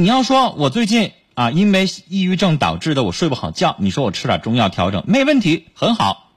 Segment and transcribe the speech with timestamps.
[0.00, 6.30] 你要说我最近啊，因为抑郁症导致的我睡不好觉，你说我吃点中药调整没问题，很好。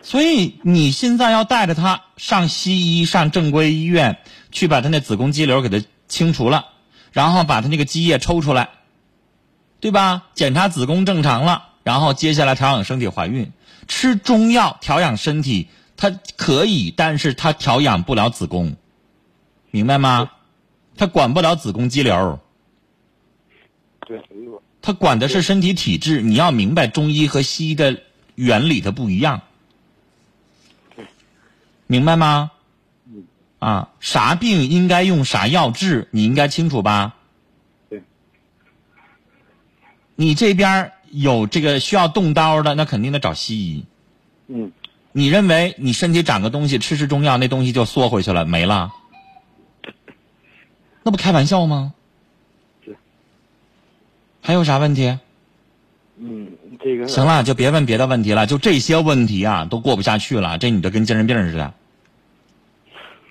[0.00, 4.20] 所以你现在要带着他上西医，上正规医院
[4.52, 6.68] 去把他那子宫肌瘤给他清除了，
[7.12, 8.70] 然后把他那个积液抽出来，
[9.80, 10.28] 对吧？
[10.34, 13.52] 检查子宫正常了，然后接下来调养身体怀孕，
[13.86, 15.68] 吃中药调养身体，
[15.98, 18.76] 它可以，但是它调养不了子宫，
[19.70, 20.30] 明白吗？
[20.96, 22.38] 它管不了子宫肌瘤，
[24.06, 24.22] 对，
[24.80, 26.20] 它管的是身体体质。
[26.20, 28.02] 你要明白中医和西医的
[28.34, 29.40] 原理它不一样。
[31.86, 32.50] 明白吗？
[33.06, 33.24] 嗯。
[33.58, 37.16] 啊，啥病应该用啥药治，你应该清楚吧？
[37.88, 38.02] 对。
[40.16, 43.84] 你这边有这个需要动刀的，那肯定得找西医。
[44.46, 44.70] 嗯。
[45.12, 48.92] 你认为你身体长个东西，吃吃中药，那东西就缩回去了，没了？
[51.04, 51.92] 那不开玩笑吗？
[52.84, 52.96] 是。
[54.40, 55.18] 还有啥问题？
[56.16, 57.06] 嗯，这个。
[57.06, 60.56] 行了，就别问别的问题了，就这些问题啊，都过不下去了。
[60.56, 61.74] 这女的跟精神病似的。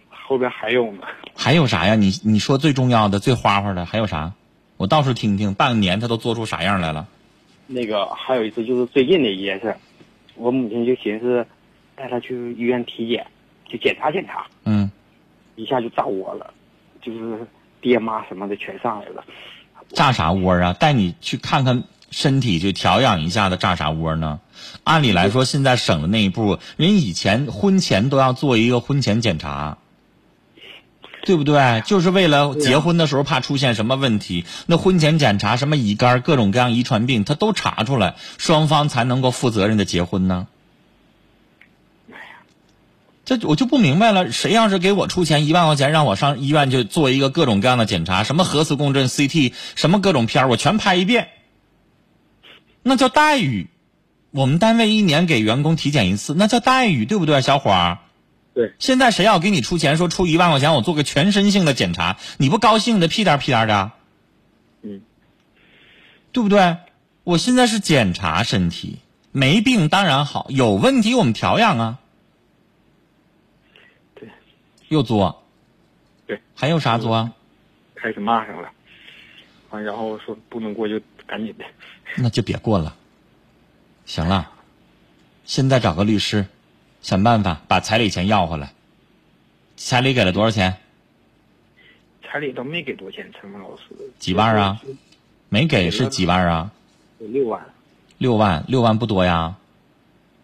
[0.09, 1.01] 后边还有呢。
[1.35, 1.95] 还有啥呀？
[1.95, 4.33] 你你说最重要的、最花花的还有啥？
[4.77, 7.07] 我倒是听听，半年她都做出啥样来了？
[7.65, 9.75] 那个还有一次就是最近的一件事，
[10.35, 11.43] 我母亲就寻思
[11.95, 13.25] 带她去医院体检，
[13.67, 14.45] 去检查检查。
[14.65, 14.91] 嗯。
[15.55, 16.53] 一下就炸窝了，
[17.01, 17.47] 就是
[17.83, 19.23] 爹妈什么的全上来了。
[19.93, 20.73] 炸啥窝啊？
[20.73, 24.39] 带你去看看身体，去调养一下子，炸啥窝呢？
[24.83, 29.77] 按理来说，现在省了那一步，人以前婚前都要做一个婚前检查。
[31.25, 31.81] 对不对？
[31.85, 40.47] 就是为了结婚的时候怕出现什么问题，那婚前检查什么乙肝、各种各样遗传病，他都查出来，双方才能够负责任的结婚呢。
[43.25, 51.29] 这我就不明白了，谁要是给我出钱一万块钱，让我上医院去做一个各种各样的检查，什么核磁共振、CT，什么各种片我全拍一遍，
[52.81, 53.69] 那叫待遇。
[54.31, 57.99] 我们单位一年给员工体检一次，那叫待遇，对不对，小伙儿？
[58.53, 63.91] 对，现在谁要给你出钱，说出一万块钱，我做个全身性的检查，你不高兴的屁颠屁颠的，
[64.81, 65.01] 嗯，
[66.33, 66.77] 对不对？
[67.23, 68.97] 我现在是检查身体，
[69.31, 71.99] 没病当然好，有问题我们调养啊。
[74.93, 75.43] 对，又作，
[76.27, 77.31] 对，还有啥作？
[77.95, 78.69] 开始骂上了，
[79.71, 81.65] 完然后说不能过就赶紧的，
[82.17, 82.95] 那就别过了，
[84.05, 84.51] 行了，
[85.45, 86.45] 现在找个律师。
[87.01, 88.71] 想办法把彩礼钱要回来。
[89.75, 90.77] 彩礼给了多少钱？
[92.23, 93.83] 彩礼都没给多少钱，陈峰老师。
[94.19, 94.79] 几万啊？
[95.49, 96.71] 没给是几万啊？
[97.19, 97.61] 六万。
[98.19, 99.55] 六万，六万不多呀。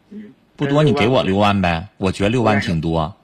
[0.09, 0.33] 嗯。
[0.57, 1.87] 不多，你给我六万呗。
[1.95, 3.15] 我觉得六万挺多。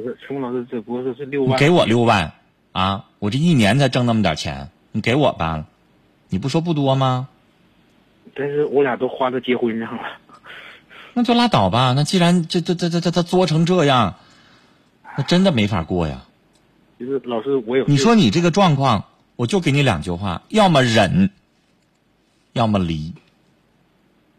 [0.00, 1.52] 不是，陈峰老师，这不是是六万。
[1.52, 2.32] 你给我六万
[2.72, 3.04] 啊！
[3.18, 5.66] 我这一年才挣那么点钱，你给我吧。
[6.30, 7.28] 你不说不多吗？
[8.34, 10.02] 但是我俩都花到结婚上了。
[11.12, 11.92] 那就拉倒吧。
[11.94, 14.14] 那既然这这这这这他作成这样，
[15.16, 16.22] 那真的没法过呀。
[16.98, 19.04] 就是老师，我有你说你这个状况，
[19.36, 21.30] 我就给你两句话：要么忍，
[22.52, 23.12] 要么离。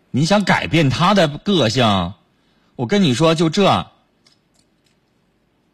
[0.09, 2.13] 你想改变他的个性，
[2.75, 3.87] 我跟你说就这。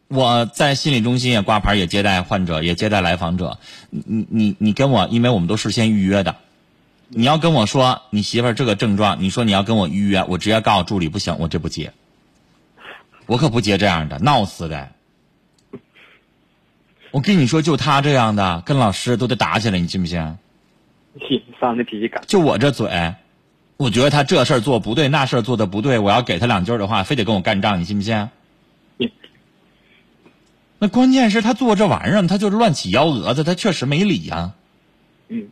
[0.08, 3.58] 我在心理中心也挂牌，也接待患者，也接待来访者。
[3.90, 6.34] 你你你你跟我，因为我们都事先预约的。
[7.10, 11.92] 你要跟我说你媳妇儿这个症状，你说你要跟我预约，我直接告诉助理不行，我这不接，
[13.26, 14.88] 我可不接这样的，闹死的。
[17.10, 20.18] 我跟你说，就他这样的，跟老师都得打起来，你信不信？
[21.28, 23.14] 信，上的脾气就我这嘴，
[23.76, 28.28] 我觉得他这事儿做不对，那事儿做的不对，我要给他两句的话，非得跟我干仗，你信不信？
[30.78, 34.52] 那关键是他做这玩意儿，他就是乱起幺蛾子，他确实没理呀。
[35.28, 35.48] 嗯。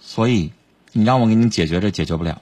[0.00, 0.52] 所以，
[0.92, 2.40] 你让我给你解决这解决不了。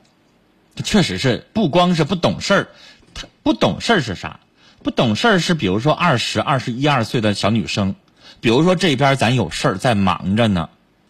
[0.74, 2.68] 他确实是不光是不懂事儿，
[3.14, 4.40] 他不懂事儿是啥？
[4.82, 7.94] 不懂事儿是比如说二十二十一二岁的小女生，
[8.40, 10.68] 比如说这边咱有事儿在忙着呢，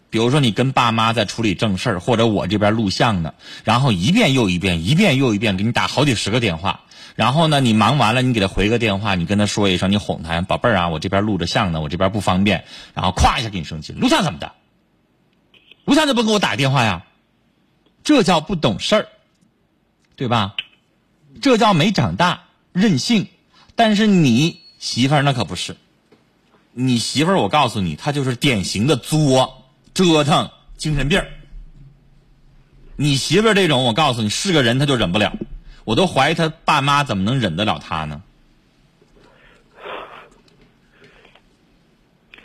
[0.09, 3.33] 比如说你跟爸妈在处理正事儿，或者我这边录像呢，
[3.63, 6.81] 然后一遍又一遍，一遍又一遍给你打好几十个电话，
[7.15, 14.51] 然后呢你忙完了你给他回个电话，你跟他说一声，你哄他，宝贝儿啊，我这边录着像呢，我这边不方便，然后咵一下给你生气，录像怎么的？
[15.85, 17.05] 为啥就不给我打电话呀？
[18.03, 19.07] 这叫不懂事儿，
[20.15, 20.55] 对吧？
[21.41, 23.27] 这叫没长大，任性。
[23.75, 25.75] 但是你媳妇儿那可不是，
[26.73, 31.23] 你媳妇儿我告诉你，她就是典型的作、折腾、精神病
[32.95, 35.35] 你媳妇儿这种，我告诉你是个人，她就忍不了。
[35.83, 38.21] 我都怀疑他爸妈怎么能忍得了他呢？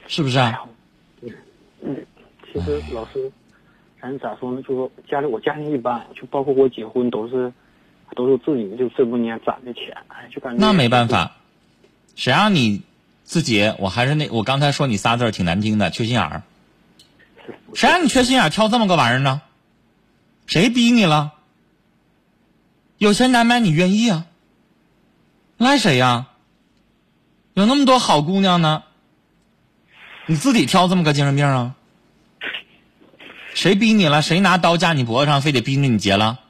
[0.07, 0.61] 是不是啊？
[1.83, 1.97] 嗯，
[2.51, 3.31] 其实老师，
[4.01, 4.63] 咱咋说呢？
[4.63, 7.53] 就说家里我家庭一般，就包括我结婚都是，
[8.17, 11.37] 都是自己就这么多年攒的钱，哎，就感觉那没办法，
[12.17, 12.83] 谁让你
[13.23, 13.75] 自己？
[13.79, 16.43] 我还是那我刚才说你仨字儿挺难听的，缺心眼儿。
[17.75, 19.43] 谁让你缺心眼儿挑这么个玩意儿呢？
[20.47, 21.35] 谁逼你了？
[22.99, 24.27] 有钱难买你愿意啊？
[25.57, 26.27] 赖谁呀？
[27.55, 28.83] 有那么多好姑娘呢，
[30.27, 31.75] 你自己挑这么个精神病啊？
[33.55, 34.21] 谁逼你了？
[34.21, 36.41] 谁拿刀架你脖子上，非得逼着你结了？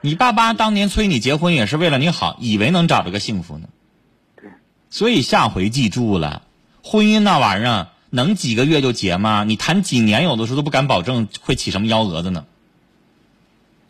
[0.00, 3.68] 你爸妈当年催你结婚也是为了你好，以为能找着个幸福呢。
[4.36, 4.50] 对，
[4.90, 6.42] 所以下回记住了，
[6.82, 9.44] 婚姻那玩意儿能几个月就结吗？
[9.44, 12.44] 你谈几年，有的时候都不敢保证会起什么幺蛾子呢。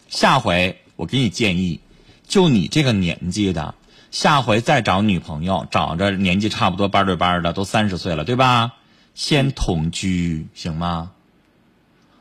[0.08, 1.80] 下回我给你建议，
[2.26, 3.74] 就你这个年纪的，
[4.10, 8.72] 下回再找女朋友，找着年纪差不多班对班的，都三十岁了，对吧？
[9.14, 11.12] 先同居行吗？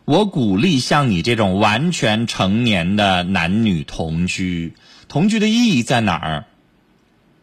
[0.03, 4.73] 我鼓励像你这种完全成年的男女同居，
[5.07, 6.45] 同居的意义在哪儿？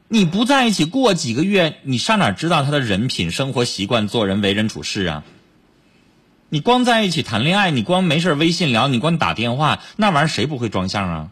[0.08, 5.24] 你不在一起过几个月，你上哪知道他的人品、生活习惯、做人为人处事啊？
[6.54, 11.30] 你光在一起谈恋爱，你光没事微信聊，你光打电话，那玩意儿谁不会装相啊？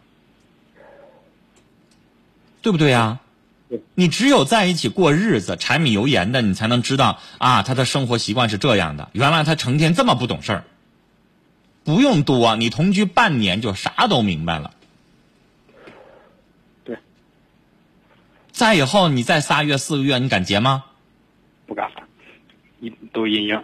[2.61, 3.21] 对不对呀、
[3.69, 9.11] 对你只有在一起过日子，柴米油盐的，你才能知道啊，他的生活习惯是这样的。
[9.13, 10.65] 原来他成天这么不懂事儿。
[11.85, 14.73] 不用多，你同居半年就啥都明白了。
[16.83, 16.99] 对，
[18.51, 20.83] 再以后你再仨月四个月，你敢结吗？
[21.69, 21.93] 不敢，
[22.81, 23.63] 一都阴影。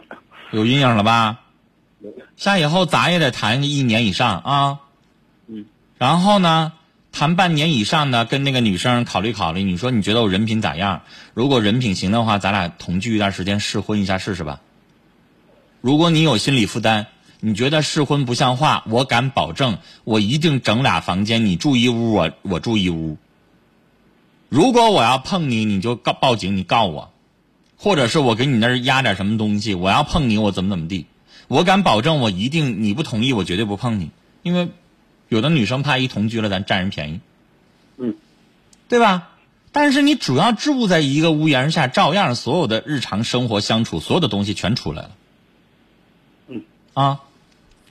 [0.52, 1.40] 有阴影了吧？
[2.36, 4.78] 下以后咱也得谈一年以上啊。
[5.46, 5.66] 嗯。
[5.98, 6.72] 然后呢，
[7.10, 9.64] 谈半年以上的，跟那个女生考虑考虑。
[9.64, 11.02] 你说你觉得我人品咋样？
[11.34, 14.60] 如果人品行的话，咱俩同居一段时间，试婚一下试试吧。
[15.80, 17.06] 如果你有心理负担，
[17.40, 23.16] 你觉得试婚不像话，我敢保证，我一定整俩房间，你住一屋，我我住一屋。
[24.48, 27.12] 如果我要碰你，你就告报警，你告我。
[27.76, 31.06] 或者是我给你那儿压点什么东西，我要碰你，我怎么怎么地，
[31.48, 34.10] 我敢保证，我一定你不同意，我绝对不碰你，
[34.42, 34.68] 因为
[35.28, 37.20] 有的女生怕一同居了，咱占人便宜，
[37.96, 38.14] 嗯，
[38.88, 39.30] 对吧？
[39.72, 45.10] 但是你主要住在一个屋檐下，照样所有的日常生活相处，所有的东西全出来了，
[46.48, 46.62] 嗯，
[46.94, 47.20] 啊，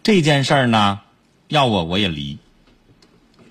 [0.04, 1.02] 这件事儿呢，
[1.48, 2.38] 要我我也离，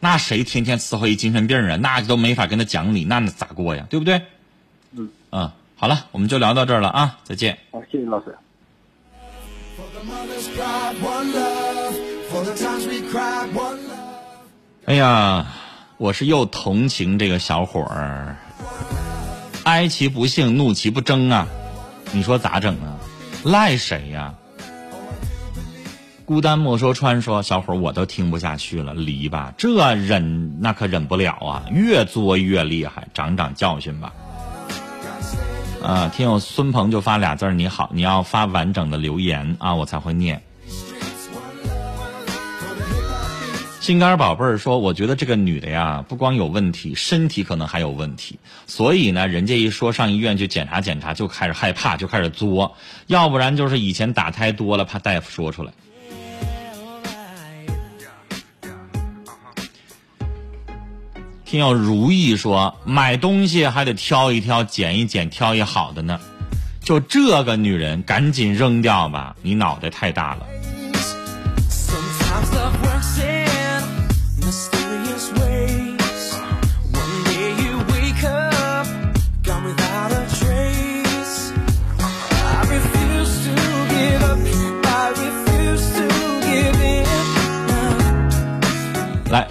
[0.01, 1.81] 那谁天天伺候一精神病人？
[1.81, 3.87] 那都没法跟他讲理，那咋过呀？
[3.91, 4.23] 对不对？
[4.93, 7.59] 嗯嗯，好了，我们就聊到这儿了啊，再见。
[7.71, 8.37] 好，谢谢老师。
[14.87, 15.47] 哎呀，
[15.99, 18.37] 我是又同情这个小伙儿，
[19.65, 21.47] 哀其不幸，怒其不争啊！
[22.13, 22.97] 你说咋整啊？
[23.45, 24.35] 赖谁呀、
[26.25, 31.65] 孤单莫说穿说，小伙儿我都听不下去了，离吧，这忍那可忍不了啊！
[31.71, 34.13] 越作越厉害，长长教训吧。
[35.83, 40.43] 啊，听友孙鹏就发俩字儿你好，你要发完整的留言啊，我才会念。
[43.81, 48.37] 心肝宝贝儿说：“我觉得这个女的呀，不光有问题，身体可能还有问题。
[48.67, 52.75] 所以呢，人家一说上医院去检查检查，就开始害怕，就开始作。
[53.07, 55.73] 要不然就是以前打胎多了，怕大夫说出来。”
[61.47, 66.19] 听友如意说：“买东西还得挑一挑，捡一捡，挑一好的呢。
[66.83, 70.47] 就这个女人，赶紧扔掉吧，你脑袋太大了。”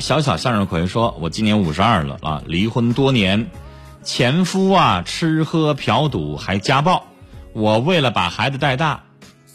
[0.06, 3.50] 小小向日葵说：“我今年五十二了啊，离婚多年，
[4.04, 7.08] 前夫啊吃喝嫖赌还家暴，
[7.54, 9.02] 我为了把孩子带大，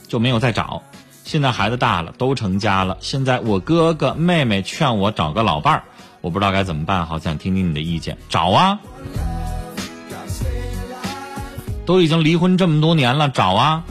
[0.08, 0.82] 就没有再找。
[1.22, 5.82] 现在孩子大了，都成家了，现在我哥哥妹妹劝我找个老伴儿，
[6.20, 8.18] 我不知道该怎么办，好想听听你的意见。
[8.28, 8.80] 找啊，
[11.86, 13.84] 都已经离婚这么多年了，找啊。”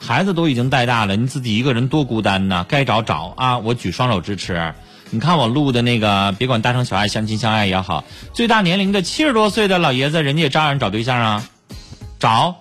[0.00, 2.64] 孩子都已经带大了，你自己一个人多孤单呐！
[2.66, 4.72] 该找找啊，我举双手支持。
[5.10, 11.48] 你看我录的那个，别管大城小爱，相亲相爱也好，最大年龄的七十多岁的老爷子，人家也照样找对象啊，
[12.18, 12.56] 找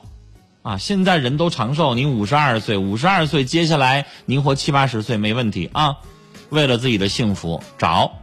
[0.62, 0.78] 啊！
[0.78, 5.98] 现在人都长寿，您五十二岁，五十二岁，接下来您活七八十岁没问题啊！
[6.50, 8.14] 为了自己的幸福，找。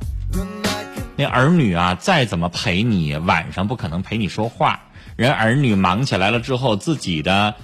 [1.17, 4.81] 那儿女啊，再怎么陪你，晚上不可能陪你说话。
[5.17, 7.55] 人儿女忙起来了之后，自己的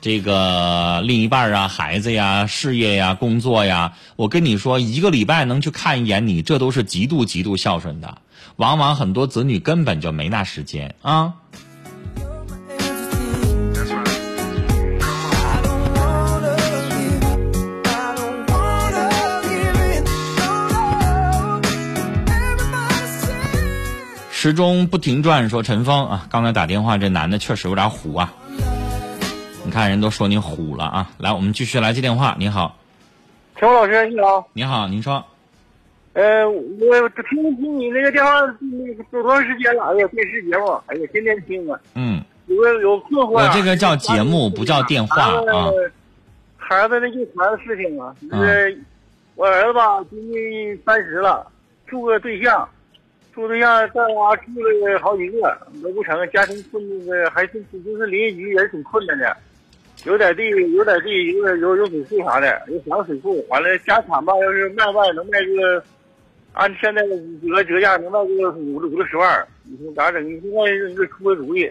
[0.00, 8.18] 这个另一半啊、孩子呀、事业呀、工作呀，我跟你说，一个礼拜能去看一眼你，这都是极度极度孝顺的。
[8.56, 11.34] 往往很多子女根本就没那时间啊。
[24.30, 28.32] 时钟不停转，说陈峰啊，刚才打电话这男的确实有点虎啊。
[29.78, 31.08] 你看人都说你虎了啊。
[31.18, 32.34] 来，我们继续来接电话。
[32.36, 32.76] 你好，
[33.54, 34.48] 陈峰老师，你好。
[34.52, 35.24] 你好，您说。
[36.14, 39.84] 呃，我听听你那个电话，那个多长时间了？
[39.84, 43.46] 哎呀，电视节目，哎呀，天天听啊，嗯，有个有困惑、啊。
[43.46, 45.70] 我这个叫节目，不叫电话啊。
[46.56, 48.82] 孩子那就孩子事情啊，就是
[49.36, 51.46] 我儿子吧，今年三十了，
[51.86, 52.68] 处个对象，
[53.32, 59.36] 处对象在家住了好几个，都不成，家庭困那个还是就是邻居也是挺困难的，
[60.04, 65.82] 有点地，有点地，有点有有水库啥的，有三个水库，完了家产吧，要是卖卖能卖个，
[66.52, 70.24] 按现在的折折价能卖个五五六十万，你说咋整？
[70.24, 71.70] 你现在这出个主意。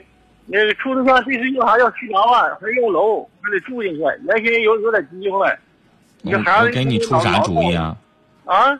[0.49, 3.99] 那个处对象这次要啥要七八万，还要楼，还得住进去。
[3.99, 5.45] 原先有有点机会，
[6.21, 7.97] 你我这孩子我给你出啥主意啊？
[8.45, 8.79] 啊！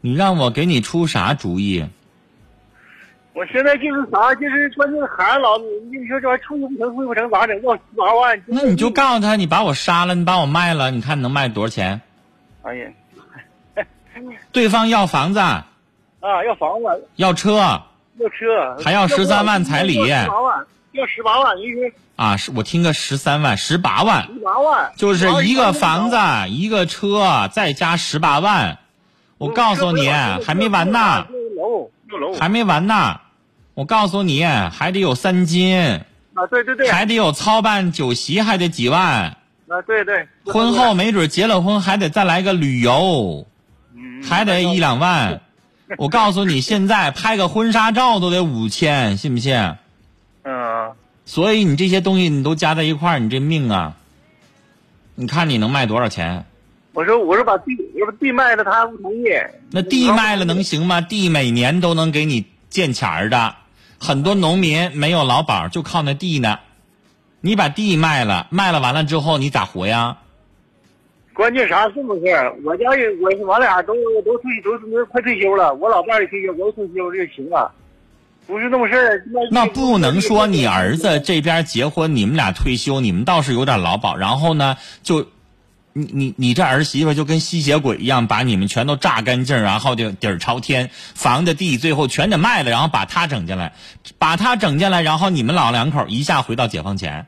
[0.00, 1.84] 你让我给你出啥主意？
[3.32, 7.62] 我现在就是啥，就是关键孩子老，你说这玩意儿处不成，会不成咋整？
[7.62, 8.42] 要十八万。
[8.46, 12.00] 那你就告诉他，你把我杀了，你把我卖了，你看能卖多少钱？
[12.62, 12.90] 哎呀，
[14.52, 15.64] 对方要房子，啊，
[16.46, 17.56] 要房子，要车
[18.18, 26.16] 要车，还要十三万彩礼要十八万，要十八万，你说啊，是我听个十三万、十八万，十八万，就是一个房子、
[26.50, 28.78] 一个车，再加十八万。
[29.38, 31.26] 我告诉你，还没完呢，
[32.38, 33.20] 还没完呢。
[33.74, 35.78] 我告诉你，还得有三金，
[36.34, 39.36] 啊，对对对，还得有操办酒席，还得几万。
[39.68, 43.46] 啊，对对，婚后没准结了婚还得再来个旅游，
[43.94, 45.40] 嗯还得一两万。
[45.96, 49.56] 我告诉你，现在拍个婚纱照都得五千，信不信？
[50.42, 50.92] 嗯，
[51.24, 53.94] 所以你这些东西你都加在一块儿，你这命啊，
[55.14, 56.44] 你看你能卖多少钱？
[56.92, 59.26] 我说我说把地，我说地卖了，他不同意。
[59.70, 61.00] 那地卖了能行吗？
[61.00, 63.54] 地每年都能给你见钱儿的，
[63.98, 66.58] 很多农民没有劳保，就靠那地呢。
[67.40, 70.16] 你把地卖了，卖了完了之后你咋活呀？
[71.32, 72.54] 关键啥这么事儿？
[72.64, 73.94] 我家也我我俩都
[74.24, 77.72] 都退都都快退休了，我老伴儿也退休，我也退休就行了，
[78.46, 79.24] 不是那么事儿。
[79.50, 85.24] 那不能说你儿子这边结婚，你们俩退休，你们倒是有点劳保，然后呢，就
[85.92, 93.72] 你你你这儿媳妇就跟吸血鬼一样，把你们全都榨干净，然后就底儿朝天，房子地最后全得卖了，然后把他整进来，
[94.18, 97.26] 把他整进来，然后你们老两口一下回到解放前，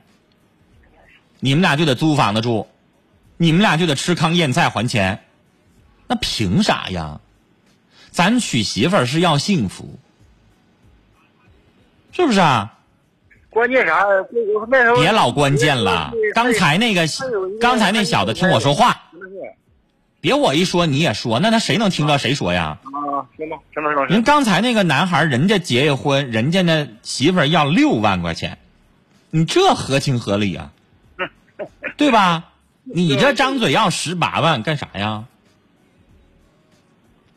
[1.40, 2.68] 你们俩就得租房子住，
[3.36, 5.24] 你们俩就得吃糠咽菜还钱，
[6.06, 7.20] 那凭啥呀？
[8.10, 9.98] 咱娶媳妇是要幸福，
[12.12, 12.78] 是不是啊？
[13.52, 14.04] 关键啥？
[14.96, 16.10] 别老关键了。
[16.34, 17.02] 刚才那个，
[17.60, 19.02] 刚才那小子听我说话，
[20.22, 22.78] 别我一说你也说，那他谁能听到谁说呀？
[22.82, 28.56] 啊，行吧，陈老师老师人刚才那个男孩，人家结一婚，人家那媳妇儿要六万块钱，
[29.30, 30.72] 你这合情合理啊？
[31.98, 32.44] 对吧？
[32.84, 35.24] 你这张嘴要十八万干啥呀？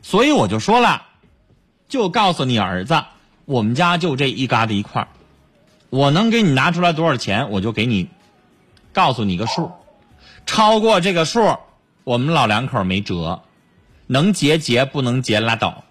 [0.02, 1.02] 所以我就说了，
[1.88, 3.04] 就告诉你儿子，
[3.44, 5.08] 我们家就这一疙瘩一块儿，
[5.90, 8.08] 我能给你拿出来多少钱，我就给你
[8.92, 9.72] 告诉你个数，
[10.44, 11.58] 超过这个数，
[12.04, 13.42] 我们老两口没辙，
[14.06, 15.84] 能结结，不能结拉倒。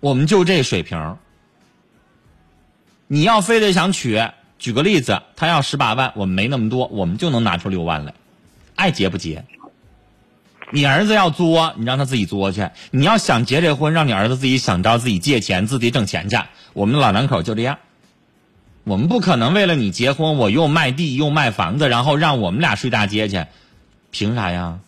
[0.00, 1.16] 我们就这水平。
[3.06, 4.22] 你要非得想娶，
[4.58, 8.14] 举个例子，他要十八万，我们没那么多，我们就能拿出六万来，
[8.76, 9.44] 爱结不结？
[10.72, 16.36] 你儿子要作，你让他自己作去；你要想结这婚，让你儿子自己想着自己借钱，自己挣钱去。
[16.72, 17.78] 我们老两口就这样，
[18.84, 23.44] 我们不可能为了你结婚，我又卖地又卖房子，然后让我们俩睡大街去，
[24.10, 24.78] 凭啥呀？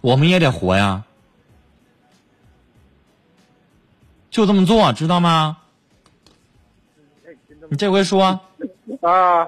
[0.00, 1.04] 我们也得活呀，
[4.30, 5.58] 就这么做，知道吗？
[7.70, 8.40] 你这回说，
[9.00, 9.44] 啊，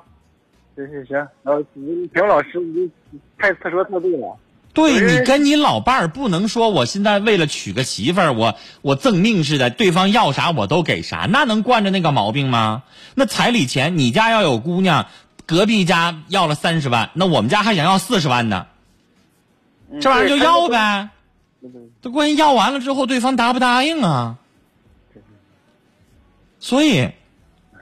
[0.75, 1.63] 行行行，然后
[2.13, 2.91] 田老师，你
[3.39, 4.37] 太他说太对了。
[4.73, 12.85] 对你跟你老伴儿不能说我现在为了娶个媳妇儿，我我赠命似的，对方要啥我都给啥，那能惯着那个毛病吗？
[13.15, 15.09] 那彩礼钱，你家要有姑娘，
[15.45, 18.69] 隔壁家要了三十万，那我们家还想要四十万呢，
[20.01, 21.11] 这玩意儿就要呗。
[22.01, 24.37] 这关键要完了之后，对方答不答应啊？
[26.61, 27.11] 所以，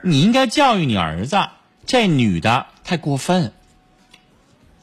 [0.03, 1.37] 你应该教育你儿子，
[1.85, 3.53] 这女的太过分，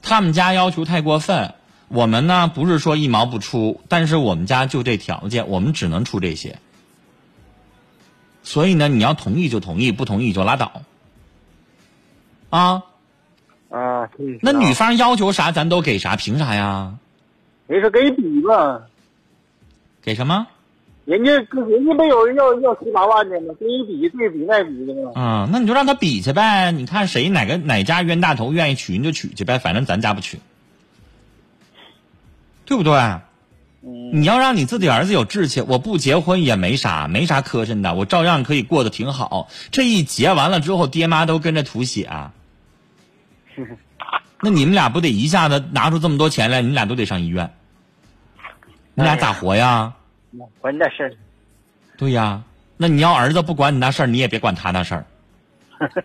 [0.03, 1.53] 他们家要求太过分。
[1.89, 6.59] 我们呢不是说一毛不出，但是我们家就这条件，我们只能出这些。
[8.43, 10.83] 所以呢，你要同意就同意，不同意就拉倒。
[12.51, 12.83] 啊，
[13.71, 16.95] 啊，对那女方要求啥，咱都给啥，凭啥呀？
[17.67, 18.83] 没事，给你比吧。
[20.03, 20.47] 给什么？
[21.05, 23.55] 人家人家没有人要要七八万的吗？
[23.61, 25.13] 给你比对比那比的吗？
[25.15, 26.73] 啊、那你就让他比去呗。
[26.73, 29.59] 你看谁哪个哪家冤大头愿意娶，你就娶去呗。
[29.59, 30.39] 反正咱家不娶，
[32.67, 32.93] 对不对？
[33.83, 39.49] 嗯，你要让你自己儿子有志气，我不结婚也没啥，没啥磕碜的，我照样可以过得挺好。
[39.71, 42.33] 这一结完了之后，爹妈都跟着吐血、啊，
[44.43, 47.53] 那你们俩不得一下子拿出这么多钱来，你俩都得上医院，
[48.95, 49.95] 你俩咋活呀？
[50.61, 51.13] 管你点事儿。
[51.97, 52.43] 对呀，
[52.77, 55.07] 那你要儿子不管你那事儿，你也别管他那事儿，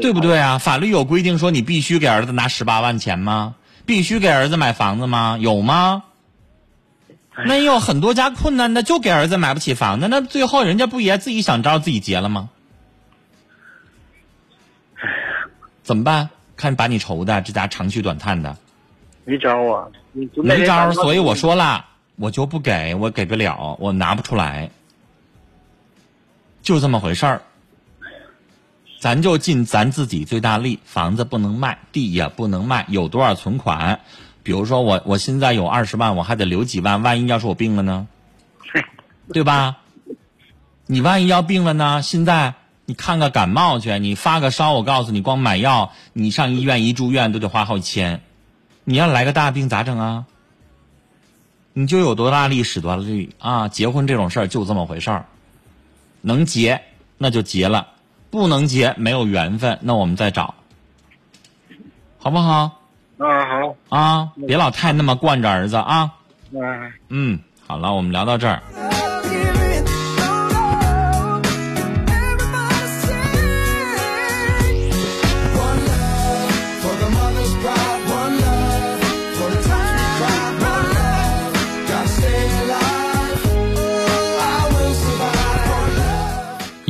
[0.00, 0.20] 对不？
[0.20, 0.58] 对啊？
[0.58, 3.54] 法律有规定说你必须给儿子拿十八万钱吗？
[3.86, 5.38] 必须给儿子买房子吗？
[5.40, 6.02] 有吗？
[7.44, 12.48] 那也有很多家困难的，就给儿子买不起房子，那最后人家不也自己想招自己结了吗？
[15.82, 16.30] 怎么办？
[16.56, 18.56] 看把你愁的，这家长吁短叹的，
[19.24, 21.84] 没招啊，没招所以我说了，
[22.16, 24.70] 我就不给，我给不了，我拿不出来，
[26.62, 27.42] 就这么回事儿。
[29.06, 34.00] 咱就尽咱自己最大力，房子不能卖，地也不能卖，有多少存款？
[34.42, 38.08] 比如说我我现在有二十万，我还得留几万，万一要是我病了呢，
[39.32, 39.76] 对吧？
[40.86, 42.02] 你万一要病了呢？
[42.02, 48.22] 现在你看个感冒去，你发个烧，我告诉你，光买药，你上医院一住院都得花好几千。
[48.82, 50.24] 你要来个大病咋整啊？
[51.74, 53.68] 你就有多大力使多大力啊！
[53.68, 55.26] 结婚这种事儿就这么回事儿，
[56.22, 56.82] 能结
[57.18, 57.86] 那就结了，
[58.30, 60.54] 不能结没有缘分，那我们再找，
[62.18, 62.80] 好不好？
[63.18, 66.12] 啊，好，啊，别老太那么惯着儿子啊。
[66.52, 66.92] 嗯。
[67.08, 68.62] 嗯，好了，我们聊到这儿。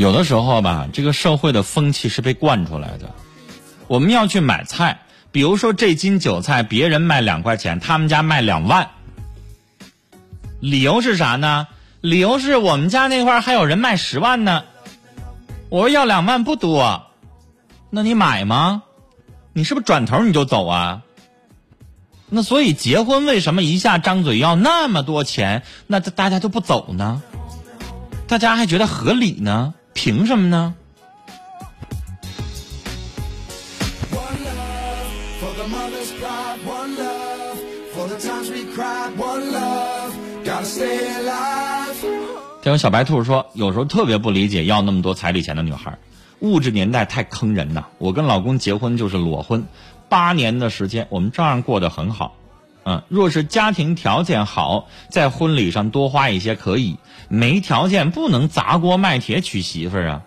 [0.06, 3.12] 有的时候吧，这个社会的风气是被惯出来的。
[3.88, 5.00] 我们要去买菜，
[5.32, 8.88] 比如说这斤韭菜别人卖两块钱，他们家卖两万，
[10.60, 11.66] 理由是啥呢？
[12.02, 14.62] 理由是我们家那块还有人卖十万呢。
[15.70, 17.06] 我说要两万不多，
[17.90, 18.84] 那你买吗？
[19.54, 21.02] 你是不是转头你就走啊？
[22.28, 27.20] 那所以结婚为什么一下张嘴要那么多钱，那大大家都不走呢？
[28.28, 29.74] 大家还觉得合理呢？
[29.96, 30.74] 凭什么呢
[34.12, 35.08] ？One love
[35.40, 36.58] for the mother's pride.
[36.64, 37.56] One love
[37.94, 39.16] for the times we cried.
[39.16, 40.12] One love,
[40.44, 41.96] gotta stay alive.
[42.62, 45.98] 这有小白兔说，有时候特别不理解要那么多彩礼钱的女孩，
[46.40, 47.86] 物质年代太坑人呐。
[47.96, 49.66] 我跟老公结婚就是裸婚，
[50.10, 52.36] 八年的时间，我们照样过得很好。
[52.88, 60.22] 嗯，若是家庭条件好，在婚礼上多花一些可以；没条件不能砸锅卖铁娶媳妇儿啊。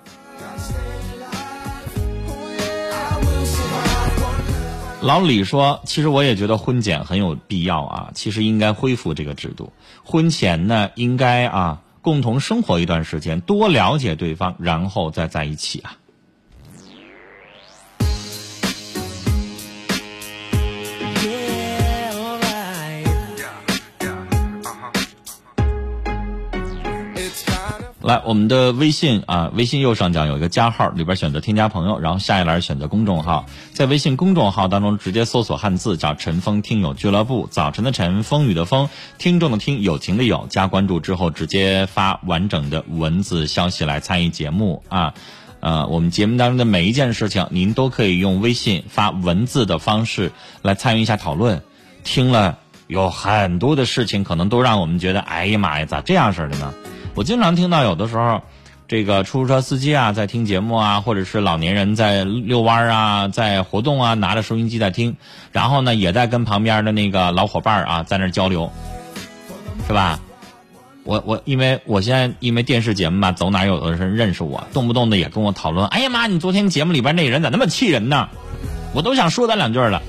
[5.02, 9.72] 老李说，其实我也觉得婚检很有必要啊，其实应该恢复这个制度。
[10.04, 15.95] 婚前呢，应该啊共同生活一段时间，多了解对方，然后再在一起啊。
[28.10, 45.13] 来，我们的微信啊，微信右上角有一个加号，里边选择添加朋友，然后下一栏选择公众号，在微信公众号当中直接搜索汉字叫“陈峰听友俱乐部”，早晨的晨，风雨的风，听众的听，友情的友，加关注之后直接发完整的文字消息来参与节目啊。
[45.60, 50.32] 呃，我们节目当中的每一件事情，您都可以用微信发文字的方式
[50.63, 51.62] 来参与一下讨论。
[52.04, 56.74] 听了有很多的事情，可能都让我们觉得，哎呀妈呀，咋这样式的呢？
[57.19, 58.41] 我经常听到有的时候，
[58.88, 65.17] 这个出租车司机啊在听节目啊，或者是老年人在遛弯啊，在活动啊，拿着收音机在听，
[65.51, 68.71] 然后呢也在跟旁边的那个老伙伴啊在那交流，
[69.86, 70.17] 是吧？
[71.03, 75.86] 我我因为我现在因为电视节目嘛，走哪有的人认识我，动不动的也跟我讨论。
[75.88, 78.29] 哎呀妈，你昨天节目里边那人咋那么气人呢？
[78.93, 80.01] 我都想说他两句了。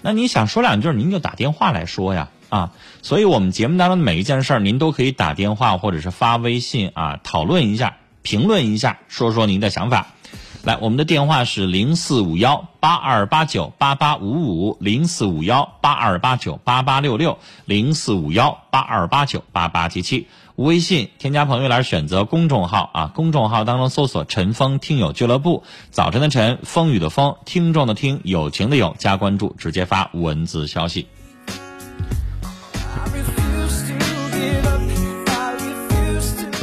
[0.00, 2.72] 那你想说两句，您就打电话来说呀，啊。
[3.02, 10.08] 所以我们节目当中的每一件事儿，您都可以打电话或者是发微信啊，讨论一下、评论一下，说说您的想法。
[10.64, 20.26] 来，我们的电话是零四五幺八二八九八八五五，零四五幺八二八九八八六六，零四五幺八二八九八八七七。
[20.56, 31.06] 微信添加朋友栏选择公众号啊，公众号当中搜索“陈峰听友俱乐部”，早晨的晨，风雨的风，听众的听，友情的友，加关注，直接发文字消息。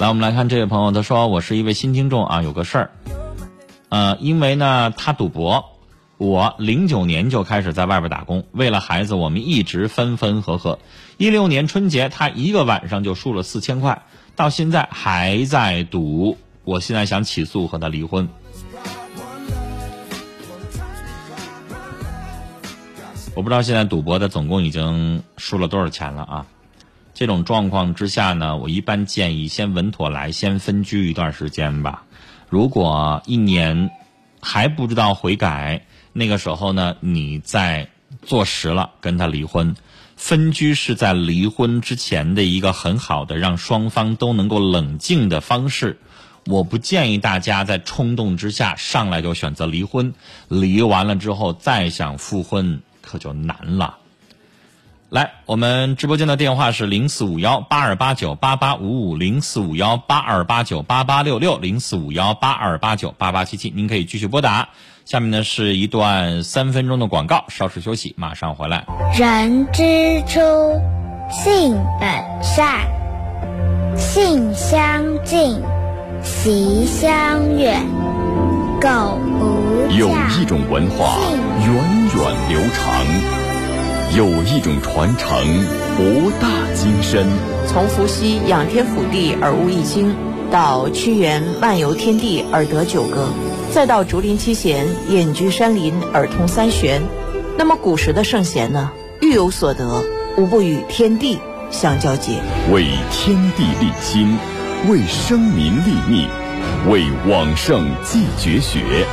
[0.03, 2.91] 来，我们来看这位朋友，他说我是一位新听众啊，有个事儿，
[3.87, 5.63] 呃，因为呢他赌博，
[6.17, 10.77] 我零九年就开始在外边打工，为了孩子，我们一直分分合合。
[11.15, 14.03] 一六年春节，他一个晚上就输了四千块，
[14.35, 16.37] 到现在还在赌。
[16.65, 18.27] 我现在想起诉和他离婚。
[23.35, 26.45] 我不知道现在赌博的总共已经输了多少钱了啊？
[27.23, 32.03] 这种状况之下呢，我一般建议先稳妥来，先分居一段时间吧。
[32.49, 33.91] 如果一年
[34.41, 37.87] 还不知道悔改，那个时候呢，你再
[38.23, 39.73] 坐实了跟他离婚。
[40.17, 46.01] 分居是在离婚之前的一个很好的让双方都能够冷静的方式。
[46.47, 50.13] 我不建议大家在冲动之下上来就选择离婚，
[50.49, 53.99] 离完了之后再想复婚可就难了。
[55.13, 64.69] 来，我们直播间的电话是零四五幺八二八九八八五五零四五幺八二八九八八六六零四五幺八二八九八八七七，您可以继续拨打。
[65.05, 68.87] 下面呢是一段三分钟的广告，稍事休息，马上回来。
[69.15, 69.83] 人之
[70.25, 70.39] 初，
[71.29, 72.79] 性本善，
[73.95, 75.61] 性相近，
[76.23, 77.85] 习相远。
[78.81, 80.09] 苟不教，有
[80.41, 81.19] 一种文化
[81.59, 83.42] 源远流长，
[84.15, 85.43] 有一种传承
[85.97, 87.25] 博大精深，
[87.67, 90.15] 从伏羲仰天俯地而悟易经，
[90.51, 93.29] 到屈原漫游天地而得九歌，
[93.71, 97.01] 再到竹林七贤隐居山林而通三玄。
[97.57, 100.03] 那么古时的圣贤呢，欲有所得，
[100.37, 101.39] 无不与天地
[101.71, 102.33] 相交结。
[102.71, 104.37] 为天地立心，
[104.87, 106.29] 为生民立命，
[106.87, 109.07] 为往圣继绝学，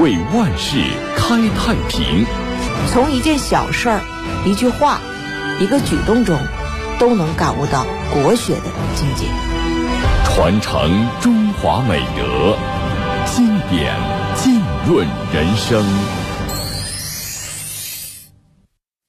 [0.00, 0.78] 为万世
[1.16, 2.24] 开太平。
[2.92, 4.00] 从一件小事儿、
[4.46, 5.00] 一句话、
[5.60, 6.38] 一个举动中，
[7.00, 8.62] 都能感悟到国学的
[8.94, 9.26] 境界。
[10.24, 12.56] 传承中华美德，
[13.26, 13.92] 经典
[14.36, 15.04] 浸润
[15.34, 15.84] 人生。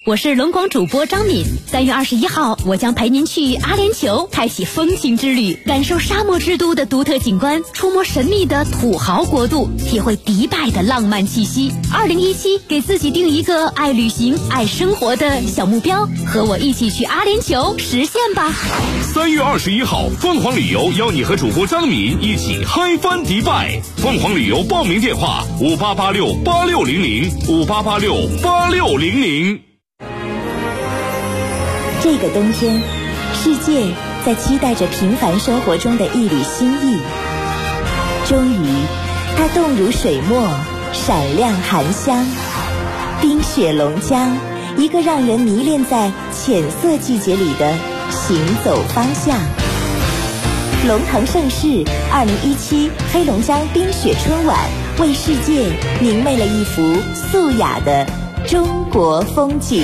[0.07, 11.73] 我是龙广主播张敏，三月二十一号，我将陪您去阿联酋开启风情之旅，感受沙漠之都的独特景观，触摸神秘的土豪国度，体会迪拜的浪漫气息。
[11.93, 18.53] 二零一七，给自己定一个爱旅行、爱生活的小目标，和我一起去阿联酋实现吧！
[19.01, 23.81] 三月二十一号，凤凰旅游邀你和主播张敏一起嗨翻迪拜。
[23.97, 29.66] 凤凰旅游报名电话：五八八六八六零零五八八六八六零零。
[32.09, 32.81] 这个冬天，
[33.33, 33.93] 世界
[34.25, 37.01] 在期待着平凡生活中的一缕心意。
[38.25, 38.65] 终于，
[39.35, 40.47] 它动如水墨，
[40.93, 42.25] 闪亮含香。
[43.19, 44.37] 冰雪龙江，
[44.77, 47.75] 一个让人迷恋在浅色季节里的
[48.09, 49.37] 行走方向。
[50.87, 54.57] 龙腾盛世二零一七黑龙江冰雪春晚，
[54.97, 58.07] 为世界明媚了一幅素雅的
[58.47, 59.83] 中国风景。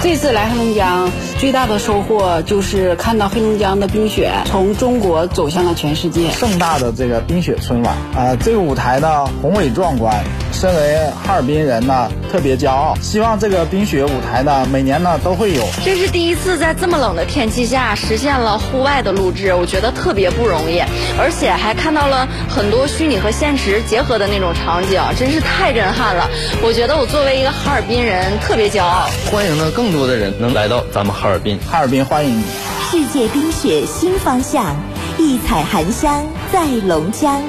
[0.00, 6.30] 这次来黑龙江，最大的收获就是看到黑龙江的冰雪从中国走向了全世界。
[6.30, 12.96] 盛大的这个冰雪春晚啊、这个舞台呢宏伟壮观，身为哈尔滨人呢特别骄傲。
[13.02, 15.62] 希望这个冰雪舞台呢每年呢都会有。
[15.84, 20.80] 这是第一次在这么冷的天气下实现了户外的录制，我觉得特别不容易，
[21.18, 26.30] 而且还看到了很多虚拟和现实结合的那种场景，真是太震撼了。
[26.62, 29.06] 我觉得我作为一个哈尔滨人特别骄傲。
[29.30, 31.58] 欢迎呢更多的人能来到咱们哈尔滨。
[31.58, 32.42] 哈尔滨欢迎你。
[32.90, 34.76] 世界冰雪新方向，
[35.18, 37.42] 异彩含香在龙江。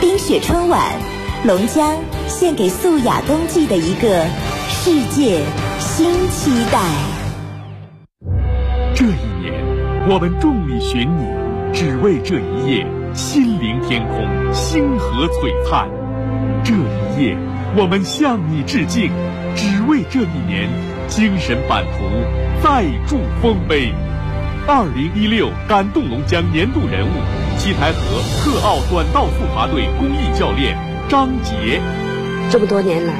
[0.00, 0.80] 冰雪春晚，
[1.44, 1.96] 龙江
[2.28, 4.24] 献给素雅冬季的一个
[4.68, 5.42] 世界
[5.78, 6.80] 新期待。
[8.94, 9.52] 这一年，
[10.08, 11.24] 我们众里寻你，
[11.72, 15.88] 只为这一夜心灵天空，星河璀璨。
[16.62, 17.36] 这一夜，
[17.76, 19.10] 我们向你致敬，
[19.56, 20.68] 只为这一年
[21.08, 22.04] 精神版图
[22.64, 23.92] 再铸丰碑。
[24.66, 27.10] 二零一六感动龙江年度人物，
[27.58, 30.74] 七台河特奥短道速滑队公益教练
[31.06, 31.78] 张杰。
[32.50, 33.12] 这么多年来，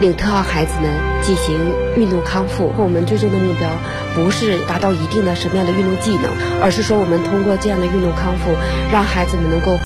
[0.00, 0.90] 领特奥孩子们
[1.22, 1.56] 进行
[1.96, 2.74] 运动康复。
[2.76, 3.70] 我们最终的目标
[4.14, 8.52] 不是达到一定的什么样的运动技能，而是说我们通过这样的运动康复，
[8.92, 9.78] 让孩子们能够。